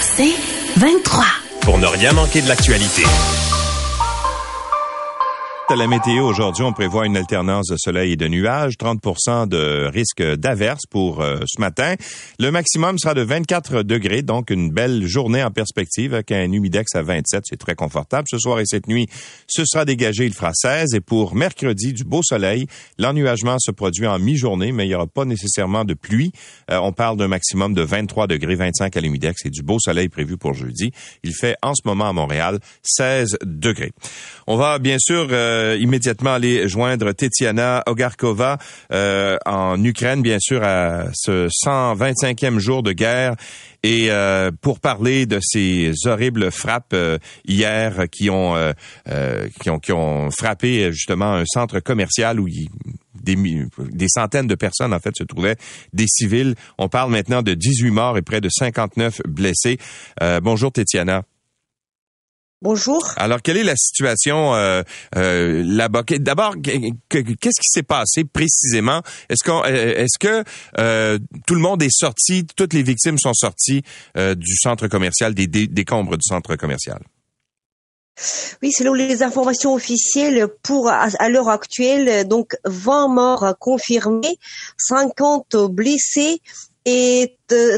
[0.00, 0.34] C'est
[0.76, 1.24] 23.
[1.62, 3.02] Pour ne rien manquer de l'actualité.
[5.68, 9.90] À la météo aujourd'hui, on prévoit une alternance de soleil et de nuages, 30 de
[9.92, 11.96] risque d'averse pour euh, ce matin.
[12.38, 16.94] Le maximum sera de 24 degrés, donc une belle journée en perspective avec un humidex
[16.94, 18.28] à 27, c'est très confortable.
[18.30, 19.08] Ce soir et cette nuit,
[19.48, 22.68] ce sera dégagé, il fera 16 et pour mercredi, du beau soleil.
[22.96, 26.30] L'ennuagement se produit en mi-journée, mais il n'y aura pas nécessairement de pluie.
[26.70, 30.08] Euh, on parle d'un maximum de 23 degrés, 25 à l'humidex et du beau soleil
[30.10, 30.92] prévu pour jeudi.
[31.24, 33.90] Il fait en ce moment à Montréal 16 degrés.
[34.46, 38.58] On va bien sûr euh, euh, immédiatement aller joindre Tetiana Ogarkova
[38.92, 43.34] euh, en Ukraine, bien sûr, à ce 125e jour de guerre.
[43.82, 46.96] Et euh, pour parler de ces horribles frappes
[47.46, 48.54] hier qui ont,
[49.60, 52.48] qui ont qui ont frappé justement un centre commercial où
[53.14, 55.56] des, des, centaines de personnes, en fait, se trouvaient,
[55.92, 56.54] des civils.
[56.78, 59.78] On parle maintenant de 18 morts et près de 59 blessés.
[60.42, 61.22] bonjour, Tetiana.
[62.62, 63.12] Bonjour.
[63.16, 64.82] Alors, quelle est la situation euh,
[65.14, 66.04] euh, là-bas?
[66.20, 69.02] D'abord, qu'est-ce qui s'est passé précisément?
[69.28, 70.42] Est-ce qu'on, euh, est-ce que
[70.78, 73.82] euh, tout le monde est sorti, toutes les victimes sont sorties
[74.16, 77.00] euh, du centre commercial, des décombres du centre commercial?
[78.62, 84.38] Oui, selon les informations officielles, pour à, l'heure actuelle, donc 20 morts confirmés,
[84.78, 86.40] 50 blessés
[86.86, 87.36] et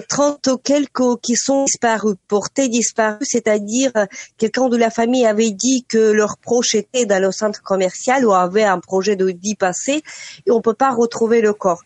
[0.09, 3.91] 30 quelques qui sont disparus, portés disparus, c'est-à-dire
[4.37, 8.35] quelqu'un de la famille avait dit que leur proche était dans le centre commercial ou
[8.35, 10.03] avait un projet de d'y passer
[10.47, 11.83] et on peut pas retrouver le corps.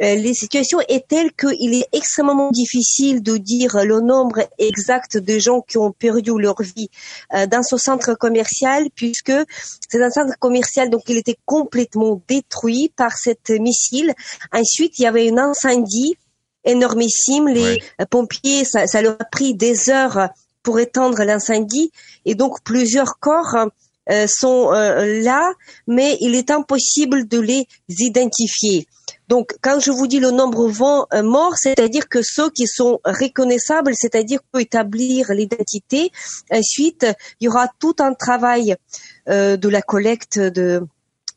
[0.00, 5.38] Euh, les situations est telle qu'il est extrêmement difficile de dire le nombre exact de
[5.38, 6.88] gens qui ont perdu leur vie
[7.34, 9.32] euh, dans ce centre commercial puisque
[9.88, 14.14] c'est un centre commercial donc il était complètement détruit par cette missile.
[14.52, 16.16] Ensuite, il y avait un incendie
[16.64, 17.48] énormissime.
[17.48, 20.28] Les pompiers, ça, ça, leur a pris des heures
[20.62, 21.90] pour éteindre l'incendie
[22.24, 23.68] et donc plusieurs corps
[24.10, 25.52] euh, sont euh, là,
[25.86, 28.86] mais il est impossible de les identifier.
[29.28, 33.00] Donc, quand je vous dis le nombre 20 euh, morts, c'est-à-dire que ceux qui sont
[33.04, 36.10] reconnaissables, c'est-à-dire pour établir l'identité.
[36.50, 37.06] Ensuite,
[37.40, 38.76] il y aura tout un travail
[39.26, 40.82] de la collecte de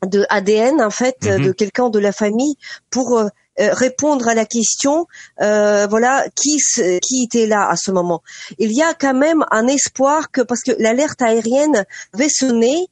[0.06, 1.44] de ADN en fait mm-hmm.
[1.44, 2.56] de quelqu'un de la famille
[2.90, 5.06] pour euh, répondre à la question,
[5.40, 6.56] euh, voilà, qui
[7.00, 8.22] qui était là à ce moment.
[8.58, 12.88] Il y a quand même un espoir que parce que l'alerte aérienne avait sonné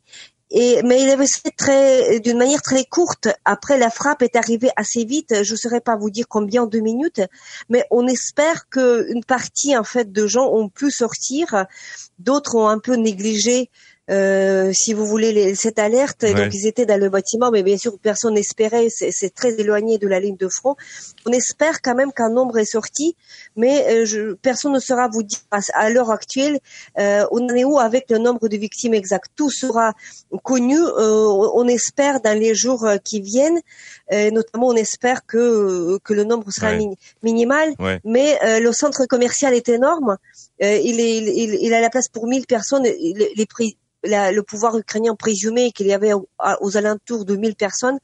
[0.50, 3.28] et, mais il avait sonné très, d'une manière très courte.
[3.44, 5.44] Après, la frappe est arrivée assez vite.
[5.44, 7.22] Je ne saurais pas vous dire combien, deux minutes.
[7.68, 11.66] Mais on espère qu'une partie, en fait, de gens ont pu sortir.
[12.18, 13.70] D'autres ont un peu négligé
[14.10, 16.24] euh, si vous voulez, les, cette alerte.
[16.24, 18.88] Donc ils étaient dans le bâtiment, mais bien sûr personne n'espérait.
[18.90, 20.76] C'est très éloigné de la ligne de front.
[21.26, 23.16] On espère quand même qu'un nombre est sorti,
[23.56, 25.38] mais euh, je, personne ne saura vous dire
[25.74, 26.58] à, l'heure actuelle
[26.98, 29.30] euh, on est où avec le nombre de victimes exact.
[29.36, 29.92] Tout sera
[30.42, 30.78] connu.
[30.80, 33.60] on espère dans les jours qui viennent.
[34.10, 36.72] notamment, on espère que que le nombre sera
[37.22, 37.74] minimal.
[38.04, 40.16] Mais le centre commercial est énorme.
[40.60, 42.84] Il, est, il, il, a la place pour 1000 personnes.
[42.84, 43.46] Les, les
[44.04, 47.98] le pouvoir ukrainien présumait qu'il y avait aux, alentours de 1000 personnes.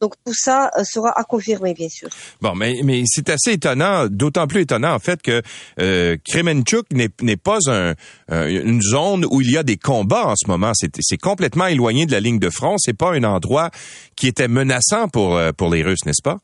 [0.00, 2.08] Donc tout ça euh, sera à confirmer, bien sûr.
[2.40, 5.42] Bon, mais, mais c'est assez étonnant, d'autant plus étonnant en fait que
[5.80, 7.94] euh, Kremenchuk n'est pas un,
[8.28, 10.70] une zone où il y a des combats en ce moment.
[10.74, 12.76] C'est complètement éloigné de la ligne de front.
[12.78, 13.72] C'est pas un endroit
[14.14, 16.38] qui était menaçant pour euh, pour les Russes, n'est-ce pas?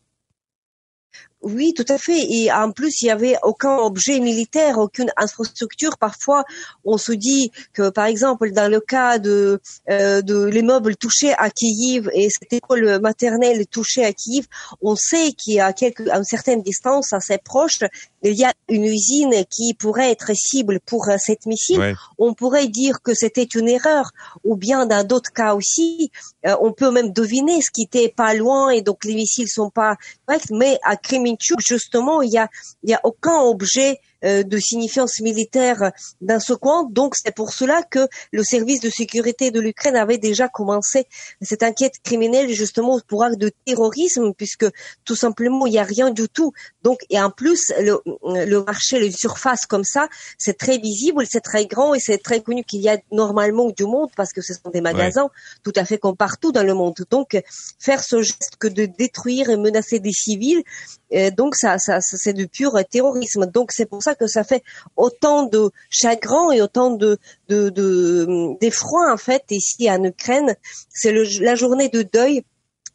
[1.45, 2.21] Oui, tout à fait.
[2.31, 5.99] Et en plus, il y avait aucun objet militaire, aucune infrastructure.
[5.99, 6.45] Parfois,
[6.87, 9.61] on se dit que, par exemple, dans le cas de,
[9.91, 14.47] euh, de l'immeuble touché à Kiev et cette école maternelle touchée à Kiev,
[14.81, 17.81] on sait qu'il y a quelque, à une certaine distance, assez proche,
[18.31, 21.95] il y a une usine qui pourrait être cible pour euh, cette missile.
[22.19, 24.11] On pourrait dire que c'était une erreur,
[24.45, 26.11] ou bien dans d'autres cas aussi,
[26.47, 29.71] euh, on peut même deviner ce qui était pas loin et donc les missiles sont
[29.71, 29.97] pas
[30.27, 30.51] corrects.
[30.51, 32.49] Mais à Kremenchuk, justement, il y a,
[32.83, 36.89] il y a aucun objet de signifiance militaire dans ce coin.
[36.91, 41.07] Donc c'est pour cela que le service de sécurité de l'Ukraine avait déjà commencé
[41.43, 44.67] cette enquête criminelle justement pour acte de terrorisme, puisque
[45.05, 46.53] tout simplement il n'y a rien du tout.
[46.83, 51.41] Donc et en plus le, le marché, les surfaces comme ça, c'est très visible, c'est
[51.41, 54.55] très grand et c'est très connu qu'il y a normalement du monde parce que ce
[54.55, 55.29] sont des magasins
[55.63, 56.95] tout à fait comme partout dans le monde.
[57.11, 57.41] Donc
[57.79, 60.63] faire ce geste que de détruire et menacer des civils,
[61.15, 63.47] euh, donc ça, ça, ça c'est du pur terrorisme.
[63.47, 64.63] Donc c'est pour ça que ça fait
[64.97, 67.19] autant de chagrin et autant de
[68.61, 70.57] d'effroi en fait ici en Ukraine.
[70.89, 72.45] C'est la journée de deuil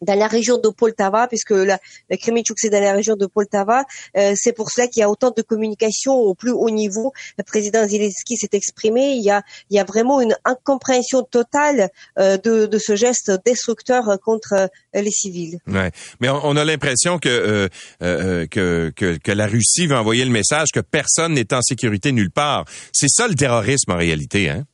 [0.02, 1.80] dans la région de Poltava, puisque la,
[2.10, 3.84] la Kremenchuk c'est dans la région de Poltava.
[4.18, 7.14] Euh, c'est pour cela qu'il y a autant de communication au plus haut niveau.
[7.38, 9.14] Le président Zelensky s'est exprimé.
[9.14, 13.32] Il y a, il y a vraiment une incompréhension totale euh, de, de, ce geste
[13.46, 15.60] destructeur contre euh, les civils.
[15.68, 15.92] Ouais.
[16.20, 17.70] Mais on, a l'impression que,
[18.02, 22.12] euh, que, que, que la Russie veut envoyer le message que personne n'est en sécurité
[22.12, 22.66] nulle part.
[22.94, 24.66] C'est ça le terrorisme en réalité, hein?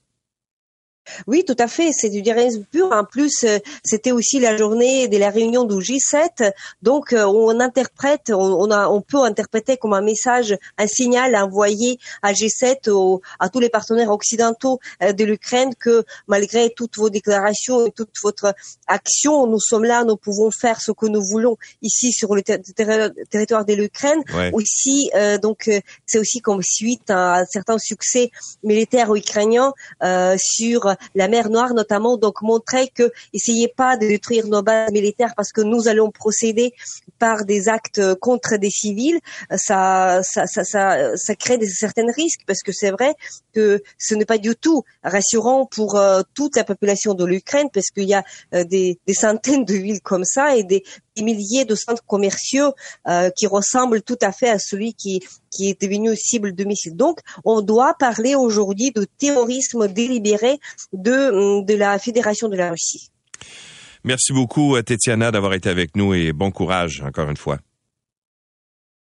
[1.27, 1.91] Oui, tout à fait.
[1.91, 2.91] C'est du terrorisme pur.
[2.91, 6.51] En plus, euh, c'était aussi la journée de la réunion du G7.
[6.81, 11.99] Donc, euh, on interprète, on, a, on peut interpréter comme un message, un signal envoyé
[12.21, 17.85] à G7, à tous les partenaires occidentaux euh, de l'Ukraine que malgré toutes vos déclarations
[17.85, 18.53] et toute votre
[18.87, 23.65] action, nous sommes là, nous pouvons faire ce que nous voulons ici sur le territoire
[23.65, 24.21] de l'Ukraine.
[24.53, 25.09] Aussi,
[25.41, 25.69] donc,
[26.05, 28.31] c'est aussi comme suite à un certain succès
[28.63, 29.73] militaire ukrainien
[30.37, 35.33] sur la mer Noire notamment, donc montrer que essayez pas de détruire nos bases militaires
[35.35, 36.73] parce que nous allons procéder
[37.19, 39.19] par des actes contre des civils,
[39.55, 43.15] ça, ça, ça, ça, ça crée des certains risques parce que c'est vrai
[43.53, 47.89] que ce n'est pas du tout rassurant pour euh, toute la population de l'Ukraine parce
[47.89, 50.83] qu'il y a euh, des, des, centaines de villes comme ça et des,
[51.21, 52.73] milliers de centres commerciaux
[53.07, 55.21] euh, qui ressemblent tout à fait à celui qui,
[55.51, 56.95] qui est devenu cible de missiles.
[56.95, 60.59] Donc, on doit parler aujourd'hui de terrorisme délibéré
[60.93, 63.09] de, de la Fédération de la Russie.
[64.03, 67.57] Merci beaucoup, Tetiana, d'avoir été avec nous et bon courage encore une fois.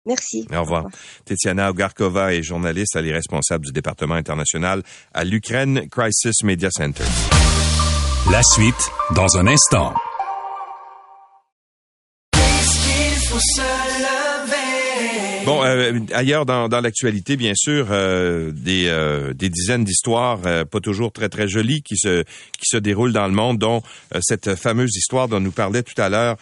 [0.06, 0.46] Merci.
[0.54, 0.88] Au revoir.
[1.26, 4.84] Tetiana Ogarkova est journaliste, elle est responsable du département international
[5.14, 7.06] à l'Ukraine Crisis Media Center.
[8.32, 9.94] La suite dans un instant.
[15.46, 20.80] Bon, euh, ailleurs dans, dans l'actualité, bien sûr, euh, des, euh, des dizaines d'histoires, pas
[20.80, 23.82] toujours très très jolies, qui se qui se déroulent dans le monde, dont
[24.22, 26.38] cette fameuse histoire dont nous parlait tout à l'heure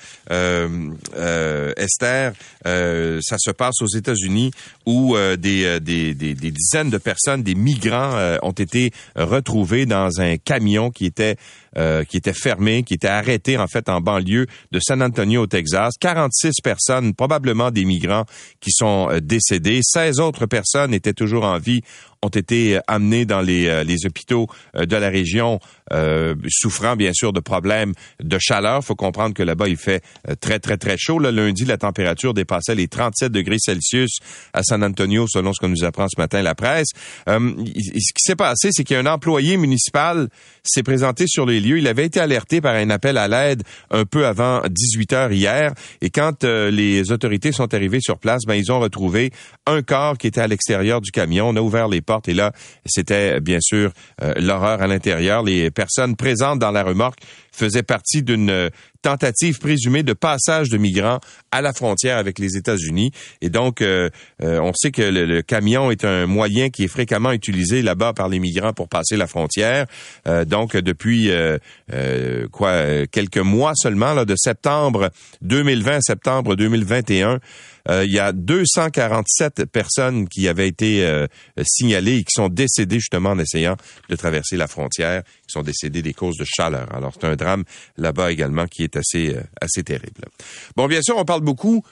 [1.78, 2.34] Esther.
[2.64, 4.52] ça se passe aux États-Unis
[4.86, 10.38] où des, des, des, des, dizaines de personnes, des migrants, ont été retrouvés dans un
[10.38, 11.38] camion qui était
[11.78, 15.48] euh, qui était fermé, qui était arrêté en fait en banlieue de San Antonio au
[15.48, 15.94] Texas.
[16.00, 18.26] 46 personnes, probablement des migrants,
[18.60, 19.80] qui sont euh, décédés.
[19.82, 21.82] 16 autres personnes étaient toujours en vie
[22.24, 25.60] ont été amenés dans les, euh, les hôpitaux euh, de la région,
[25.92, 28.84] euh, souffrant bien sûr de problèmes de chaleur.
[28.84, 30.04] faut comprendre que là-bas, il fait
[30.40, 31.20] très, très, très chaud.
[31.20, 34.20] Le lundi, la température dépassait les 37 degrés Celsius
[34.54, 36.90] à San Antonio, selon ce que nous apprend ce matin la presse.
[37.28, 40.30] ce qui s'est passé, c'est qu'un employé municipal
[40.64, 41.80] s'est présenté sur les lieux.
[41.80, 45.74] Il avait été alerté par un appel à l'aide un peu avant 18 heures hier.
[46.02, 49.32] Et quand les autorités sont arrivées sur place, ben, ils ont retrouvé
[49.66, 51.50] un corps qui était à l'extérieur du camion.
[51.50, 52.52] On a ouvert les et là,
[52.86, 53.92] c'était bien sûr
[54.22, 55.44] euh, l'horreur à l'intérieur.
[55.44, 57.20] Les personnes présentes dans la remorque
[57.52, 58.70] faisaient partie d'une
[59.02, 61.20] tentative présumée de passage de migrants
[61.52, 63.12] à la frontière avec les États-Unis.
[63.42, 64.10] Et donc, euh,
[64.42, 68.30] euh, on sait que le, camion est un moyen qui est fréquemment utilisé là-bas par
[68.30, 69.86] les migrants pour passer la frontière.
[70.46, 71.32] donc, depuis
[72.52, 75.10] quoi quelques mois seulement, là, de septembre
[75.42, 77.40] 2020 à septembre 2021,
[77.90, 81.28] euh, il y a 247 personnes qui avaient été euh,
[81.64, 83.76] signalées et qui sont décédées justement en essayant
[84.10, 86.94] de traverser la frontière, qui sont décédées des causes de chaleur.
[86.94, 87.64] Alors c'est un drame
[87.98, 90.26] là-bas également qui est assez euh, assez terrible.
[90.76, 91.84] Bon, bien sûr, on parle beaucoup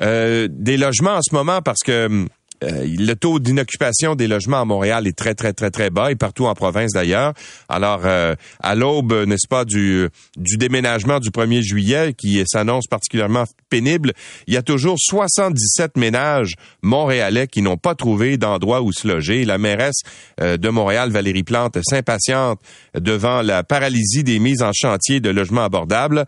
[0.00, 2.28] des logements en ce moment parce que hum,
[2.64, 6.16] euh, le taux d'inoccupation des logements à Montréal est très, très, très, très bas et
[6.16, 7.32] partout en province d'ailleurs.
[7.68, 14.12] Alors, euh, à l'aube, n'est-ce pas, du, déménagement du 1er juillet qui s'annonce particulièrement pénible,
[14.46, 19.44] il y a toujours 77 ménages montréalais qui n'ont pas trouvé d'endroit où se loger.
[19.44, 20.00] La mairesse
[20.40, 22.60] euh, de Montréal, Valérie Plante, s'impatiente
[22.94, 26.24] devant la paralysie des mises en chantier de logements abordables.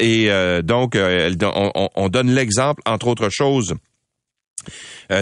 [0.00, 0.30] et
[0.62, 3.74] donc, on, on donne l'exemple, entre autres choses,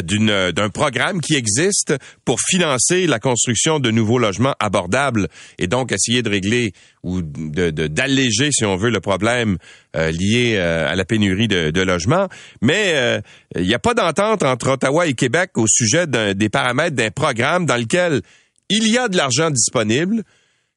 [0.05, 5.29] d'une d'un programme qui existe pour financer la construction de nouveaux logements abordables
[5.59, 9.57] et donc essayer de régler ou de d'alléger si on veut le problème
[9.97, 12.29] euh, lié euh, à la pénurie de, de logements.
[12.61, 13.23] Mais
[13.57, 17.67] il n'y a pas d'entente entre Ottawa et Québec au sujet des paramètres d'un programme
[17.67, 18.23] dans lequel
[18.69, 20.23] il y a de l'argent disponible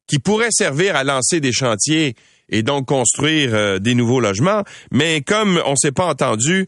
[0.07, 2.15] qui pourrait servir à lancer des chantiers
[2.49, 4.63] et donc construire des nouveaux logements.
[4.91, 6.67] Mais comme on s'est pas entendu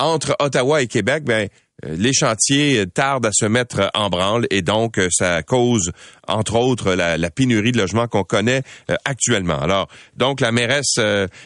[0.00, 1.48] entre Ottawa et Québec, ben euh,
[1.82, 5.92] les chantiers tardent à se mettre en branle et donc euh, ça cause
[6.26, 9.58] entre autres la, pénurie de logements qu'on connaît euh, actuellement.
[9.58, 10.98] Alors donc la mairesse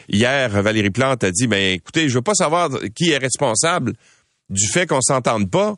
[0.09, 3.93] hier Valérie Plante a dit ben écoutez, je veux pas savoir qui est responsable
[4.49, 5.75] du fait qu'on s'entende pas.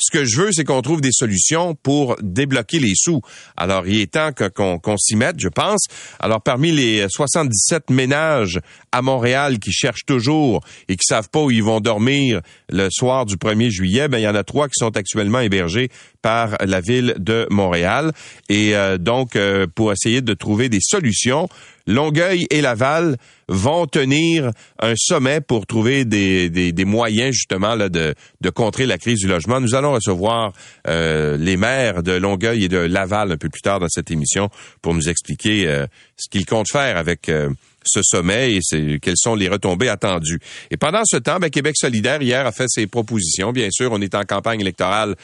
[0.00, 3.20] Ce que je veux, c'est qu'on trouve des solutions pour débloquer les sous.
[3.56, 5.86] Alors, il est temps qu'on s'y mette, je pense.
[6.18, 8.60] Alors, parmi les 77 ménages
[8.92, 13.26] à Montréal qui cherchent toujours et qui savent pas où ils vont dormir le soir
[13.26, 15.90] du 1er juillet, ben il y en a trois qui sont actuellement hébergés
[16.22, 18.12] par la ville de Montréal.
[18.48, 21.48] Et euh, donc, euh, pour essayer de trouver des solutions,
[21.86, 23.16] Longueuil et Laval
[23.48, 24.50] vont tenir
[24.80, 29.26] un sommet pour trouver des, des, moyens justement là, de, de contrer la crise du
[29.26, 29.60] logement.
[29.60, 30.52] Nous allons recevoir
[30.86, 34.50] euh, les maires de Longueuil et de Laval un peu plus tard dans cette émission
[34.82, 35.84] pour nous expliquer
[36.16, 37.28] ce qu'ils comptent faire avec
[37.84, 40.40] ce sommet et quelles sont les retombées attendues.
[40.70, 43.52] Et pendant ce temps, ben, Québec solidaire hier a fait ses propositions.
[43.52, 45.16] Bien sûr, on est en campagne électorale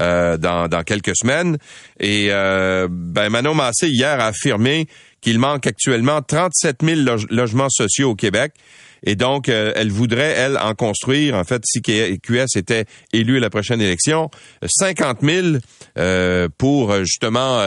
[0.00, 1.58] euh, dans, quelques semaines.
[1.98, 4.86] Et euh, ben, Manon Massé hier a affirmé
[5.20, 8.52] qu'il manque actuellement 37 000 logements sociaux au Québec.
[9.04, 13.40] Et donc, euh, elle voudrait, elle, en construire, en fait, si QS était élu à
[13.40, 14.30] la prochaine élection,
[14.66, 15.46] 50 000
[15.98, 17.60] euh, pour euh, justement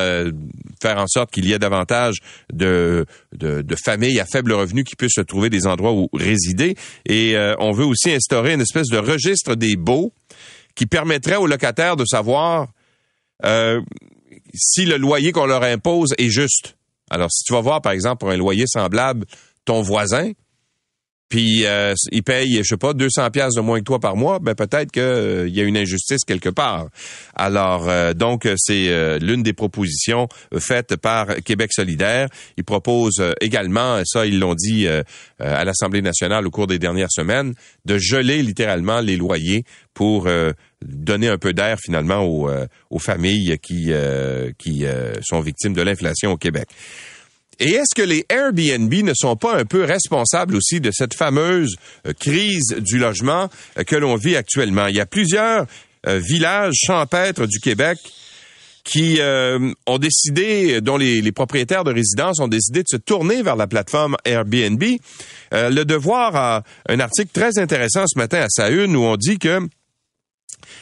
[0.81, 2.15] faire en sorte qu'il y ait davantage
[2.51, 6.75] de, de, de, familles à faible revenu qui puissent se trouver des endroits où résider.
[7.05, 10.13] Et on veut aussi instaurer une espèce de registre des baux
[10.75, 12.67] qui permettrait aux locataires de savoir
[14.53, 16.77] si le loyer qu'on leur impose est juste.
[17.09, 19.25] Alors, si tu vas voir, par exemple, pour un loyer semblable,
[19.65, 20.31] ton voisin,
[21.29, 24.39] puis euh, il paye, je sais pas, 200 pièces de moins que toi par mois,
[24.39, 26.87] ben peut-être qu'il euh, y a une injustice quelque part.
[27.35, 32.29] Alors euh, donc c'est euh, l'une des propositions faites par Québec solidaire.
[32.55, 34.87] Ils proposent également, ça ils l'ont dit
[35.39, 37.53] à l'Assemblée nationale au cours des dernières semaines,
[37.85, 40.27] de geler littéralement les loyers pour
[40.81, 42.49] donner un peu d'air finalement aux,
[42.89, 43.91] aux familles qui
[44.57, 44.85] qui
[45.21, 46.67] sont victimes de l'inflation au Québec.
[47.59, 51.75] Et est-ce que les Airbnb ne sont pas un peu responsables aussi de cette fameuse
[52.05, 54.87] euh, crise du logement euh, que l'on vit actuellement?
[54.87, 55.65] Il y a plusieurs
[56.05, 57.97] euh, villages champêtres du Québec
[58.83, 59.19] qui
[59.85, 64.15] ont décidé, dont les, propriétaires de résidences ont décidé de se tourner vers la plateforme
[64.23, 64.81] Airbnb.
[65.51, 69.39] le Devoir a un article très intéressant ce matin à sa une où on dit
[69.39, 69.59] que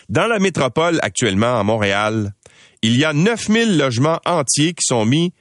[0.07, 2.35] dans la métropole actuellement, à Montréal,
[2.83, 5.33] il y a 9000 logements entiers qui sont mis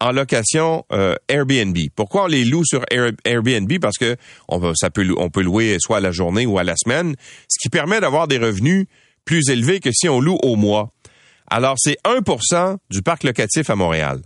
[0.00, 1.76] en location euh, Airbnb.
[1.94, 3.72] Pourquoi on les loue sur Airbnb?
[3.80, 4.16] Parce que
[4.48, 7.14] on, ça peut, on peut louer soit à la journée ou à la semaine,
[7.48, 8.86] ce qui permet d'avoir des revenus
[9.24, 10.92] plus élevés que si on loue au mois.
[11.48, 14.20] Alors, c'est 1% du parc locatif à Montréal.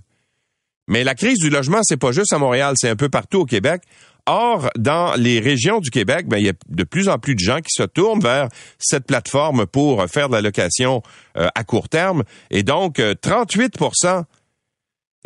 [0.88, 3.44] Mais la crise du logement, c'est pas juste à Montréal, c'est un peu partout au
[3.44, 3.82] Québec.
[4.26, 7.40] Or, dans les régions du Québec, ben, il y a de plus en plus de
[7.40, 8.48] gens qui se tournent vers
[8.78, 11.02] cette plateforme pour faire de la location
[11.36, 12.24] euh, à court terme.
[12.50, 14.22] Et donc, 38 euh,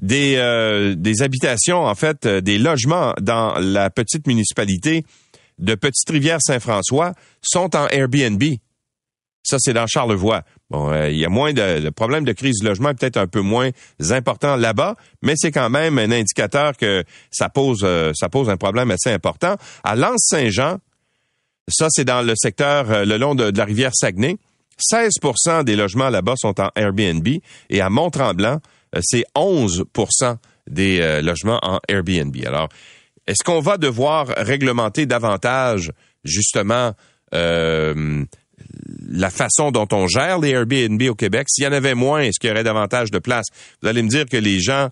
[0.02, 5.04] des, euh, des habitations, en fait, euh, des logements dans la petite municipalité
[5.58, 8.42] de Petite-Rivière-Saint-François sont en Airbnb.
[9.44, 10.42] Ça, c'est dans Charlevoix.
[10.70, 13.26] Bon, euh, il y a moins de le problème de crise du logement peut-être un
[13.26, 13.70] peu moins
[14.10, 18.90] important là-bas, mais c'est quand même un indicateur que ça pose ça pose un problème
[18.90, 19.56] assez important.
[19.84, 20.78] À Lens-Saint-Jean,
[21.68, 24.38] ça c'est dans le secteur le long de, la rivière Saguenay.
[24.90, 27.28] 16% des logements là-bas sont en Airbnb
[27.70, 28.60] et à Mont-Tremblant,
[29.02, 30.36] c'est 11%
[30.68, 32.36] des euh, logements en Airbnb.
[32.46, 32.68] Alors,
[33.26, 35.92] est-ce qu'on va devoir réglementer davantage
[36.24, 36.92] justement
[37.34, 38.24] euh,
[39.08, 41.46] la façon dont on gère les Airbnb au Québec?
[41.48, 43.46] S'il y en avait moins, est-ce qu'il y aurait davantage de place?
[43.82, 44.90] Vous allez me dire que les gens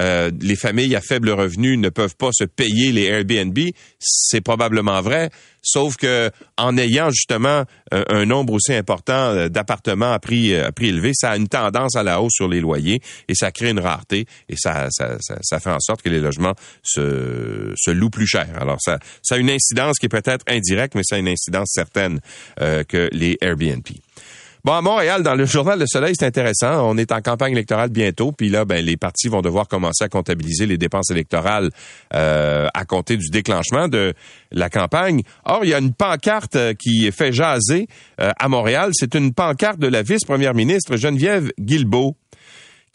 [0.00, 3.58] euh, les familles à faible revenu ne peuvent pas se payer les Airbnb,
[3.98, 5.30] c'est probablement vrai,
[5.62, 10.88] sauf que en ayant justement un, nombre aussi important euh, d'appartements à prix à prix
[10.88, 13.80] élevé, ça a une tendance à la hausse sur les loyers et ça crée une
[13.80, 18.26] rareté et ça ça, ça, fait en sorte que les logements se, se louent plus
[18.26, 18.48] cher.
[18.60, 21.70] Alors ça ça a une incidence qui est peut-être indirecte, mais ça a une incidence
[21.72, 22.20] certaine
[22.60, 23.82] euh, que les Airbnb.
[24.68, 26.86] Bon, à Montréal, dans le journal Le Soleil, c'est intéressant.
[26.86, 30.10] On est en campagne électorale bientôt, puis là, ben, les partis vont devoir commencer à
[30.10, 31.70] comptabiliser les dépenses électorales
[32.12, 34.12] euh, à compter du déclenchement de
[34.52, 35.22] la campagne.
[35.46, 37.88] Or, il y a une pancarte euh, qui fait jaser
[38.20, 38.90] euh, à Montréal.
[38.92, 42.14] C'est une pancarte de la vice-première ministre Geneviève Guilbeault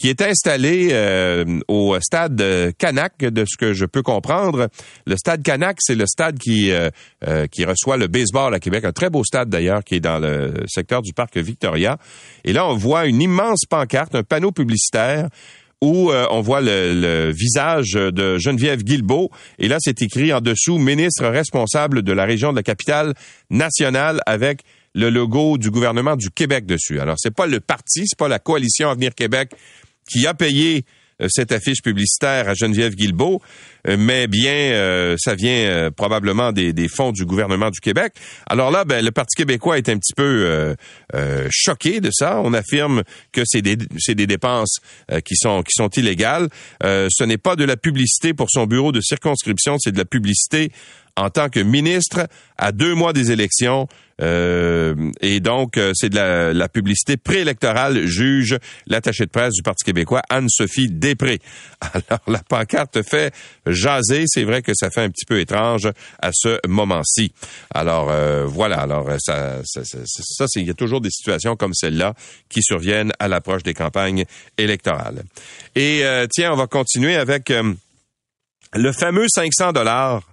[0.04, 2.44] qui est installé euh, au stade
[2.78, 4.68] Canac, de ce que je peux comprendre.
[5.08, 6.90] Le stade Canac, c'est le stade qui euh,
[7.26, 10.20] euh, qui reçoit le baseball à Québec, un très beau stade d'ailleurs, qui est dans
[10.20, 12.00] le secteur du parc Victoria.
[12.44, 15.30] Et là, on voit une immense pancarte, un panneau publicitaire
[15.80, 19.32] où on voit le, le, visage de Geneviève Guilbeault.
[19.60, 23.14] Et là, c'est écrit en dessous, ministre responsable de la région de la capitale
[23.50, 24.64] nationale avec
[24.96, 27.00] le logo du gouvernement du Québec dessus.
[27.00, 29.52] Alors, c'est pas le parti, c'est pas la coalition Avenir Québec
[30.10, 30.86] qui a payé
[31.30, 33.40] cette affiche publicitaire à Geneviève Guilbeault,
[33.88, 38.14] mais bien ça vient probablement des, fonds du gouvernement du Québec.
[38.48, 40.76] Alors là, ben, le Parti québécois est un petit peu
[41.52, 42.42] choqué de ça.
[42.44, 44.80] On affirme que c'est des, des dépenses
[45.24, 46.50] qui sont illégales.
[46.82, 50.72] ce n'est pas de la publicité pour son bureau de circonscription, c'est de la publicité
[51.16, 52.28] en tant que ministre
[52.58, 53.88] à deux mois des élections.
[54.22, 59.64] Euh, et donc, euh, c'est de la, la publicité préélectorale, juge l'attaché de presse du
[59.64, 61.40] Parti québécois, Anne-Sophie Després.
[61.82, 63.34] Alors, la pancarte fait
[63.66, 64.26] jaser.
[64.28, 65.90] C'est vrai que ça fait un petit peu étrange
[66.22, 67.34] à ce moment-ci.
[67.74, 68.78] Alors, euh, voilà.
[68.78, 72.14] Alors, ça, ça, ça, ça il y a toujours des situations comme celle-là
[72.50, 74.26] qui surviennent à l'approche des campagnes
[74.58, 75.24] électorales.
[75.76, 77.52] Et tiens, on va continuer avec
[78.76, 80.33] le fameux 500 dollars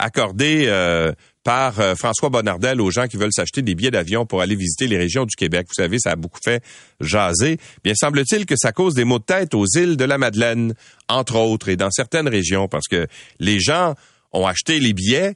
[0.00, 1.12] accordé euh,
[1.44, 4.86] par euh, François Bonnardel aux gens qui veulent s'acheter des billets d'avion pour aller visiter
[4.86, 5.66] les régions du Québec.
[5.68, 6.62] Vous savez, ça a beaucoup fait
[7.00, 7.58] jaser.
[7.84, 10.74] Bien, semble-t-il que ça cause des maux de tête aux îles de la Madeleine,
[11.08, 13.06] entre autres, et dans certaines régions, parce que
[13.38, 13.94] les gens
[14.32, 15.34] ont acheté les billets,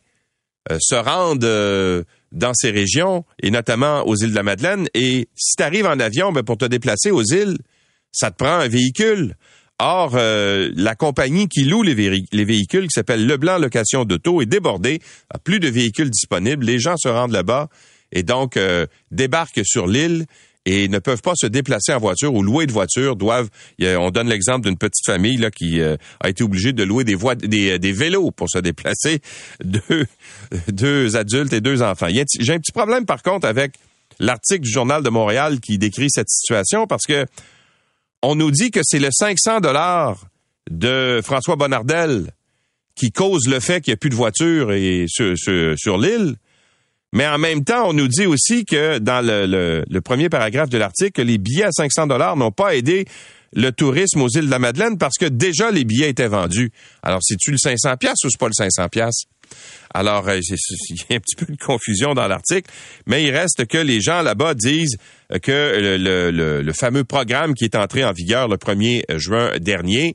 [0.71, 5.56] euh, se rendent dans ces régions, et notamment aux îles de la Madeleine, et si
[5.56, 7.59] tu arrives en avion, ben, pour te déplacer aux îles,
[8.12, 9.37] ça te prend un véhicule.
[9.81, 15.00] Or, euh, la compagnie qui loue les, véhicules, qui s'appelle Leblanc Location d'Auto, est débordée,
[15.31, 16.64] a plus de véhicules disponibles.
[16.64, 17.69] Les gens se rendent là-bas
[18.12, 20.26] et donc euh, débarquent sur l'île
[20.64, 23.16] et ne peuvent pas se déplacer en voiture ou louer de voiture.
[23.16, 23.49] Doivent,
[23.81, 27.16] on donne l'exemple d'une petite famille là qui euh, a été obligée de louer des,
[27.16, 29.21] voies, des, vélos pour se déplacer,
[30.69, 32.09] deux adultes et deux enfants.
[32.38, 33.73] J'ai un petit problème par contre avec
[34.21, 37.26] l'article du Journal de Montréal qui décrit cette situation parce que
[38.25, 40.26] on nous dit que c'est le 500 dollars
[40.71, 42.33] de François Bonnardel
[42.95, 44.69] qui cause le fait qu'il n'y a plus de voitures
[45.09, 46.37] sur, l'île.
[47.12, 51.23] Mais en même temps, on nous dit aussi que dans le, premier paragraphe de l'article,
[51.23, 53.04] les billets à 500 dollars n'ont pas aidé
[53.52, 56.73] le tourisme aux îles de la Madeleine parce que déjà les billets étaient vendus.
[57.02, 59.25] Alors, c'est-tu le 500 pièces ou c'est pas le 500 pièces
[59.93, 62.69] alors, euh, il y a un petit peu de confusion dans l'article,
[63.07, 64.97] mais il reste que les gens là-bas disent
[65.41, 65.97] que
[66.62, 70.14] le, fameux programme qui est entré en vigueur le 1er juin dernier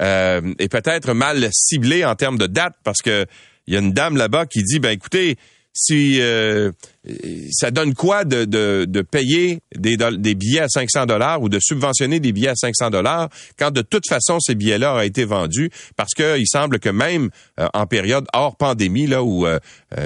[0.00, 3.26] euh, est peut-être mal ciblé en termes de date parce que
[3.66, 5.36] il y a une dame là-bas qui dit, ben écoutez,
[5.74, 6.70] si euh,
[7.50, 11.58] ça donne quoi de, de, de payer des, des, billets à 500 dollars ou de
[11.60, 15.70] subventionner des billets à 500 dollars quand de toute façon ces billets-là ont été vendus?
[15.96, 19.58] Parce que il semble que même euh, en période hors pandémie là où euh,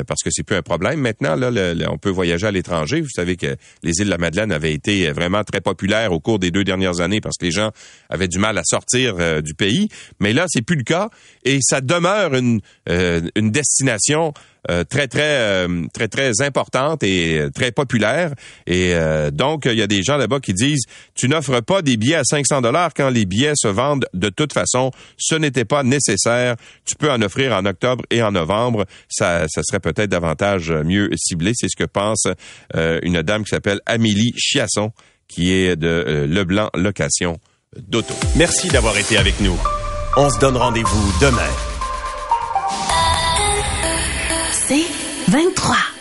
[0.06, 1.50] parce que c'est plus un problème maintenant là
[1.90, 3.00] on peut voyager à l'étranger.
[3.00, 6.38] Vous savez que les îles de la Madeleine avaient été vraiment très populaires au cours
[6.38, 7.72] des deux dernières années parce que les gens
[8.08, 9.88] avaient du mal à sortir du pays.
[10.20, 11.10] Mais là c'est plus le cas
[11.44, 14.55] et ça demeure une une destination euh,
[14.88, 18.32] très très euh, très très importante et euh, très populaire.
[18.66, 18.94] Et
[19.32, 22.24] donc il y a des gens là-bas qui disent tu n'offres pas des billets à
[22.24, 24.90] 500 dollars quand les billets se vendent de toute façon.
[25.18, 26.56] Ce n'était pas nécessaire.
[26.84, 28.86] Tu peux en offrir en octobre et en novembre.
[29.08, 31.52] Ça, ça serait peut-être davantage mieux ciblé.
[31.54, 32.26] C'est ce que pense
[32.74, 34.92] une dame qui s'appelle Amélie Chiasson,
[35.28, 37.38] qui est de Leblanc Location
[37.76, 38.14] d'Auto.
[38.36, 39.56] Merci d'avoir été avec nous.
[40.16, 41.75] On se donne rendez-vous demain.
[44.68, 44.84] C'est
[45.28, 45.95] 23.